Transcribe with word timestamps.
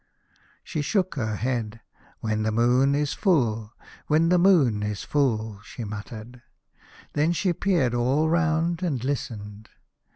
She 0.63 0.81
shook 0.81 1.13
her 1.13 1.35
head." 1.35 1.79
When 2.21 2.41
the 2.41 2.51
moon 2.51 2.95
is 2.95 3.13
full, 3.13 3.73
when 4.07 4.29
the 4.29 4.39
moon 4.39 4.81
is 4.81 5.03
full," 5.03 5.59
she 5.61 5.83
muttered. 5.83 6.41
Then 7.13 7.33
she 7.33 7.53
peered 7.53 7.93
all 7.93 8.27
round, 8.27 8.81
and 8.81 9.03
listened. 9.03 9.69